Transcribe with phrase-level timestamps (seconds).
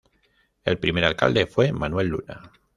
[0.65, 2.51] El primer alcalde fue Manuel Luna.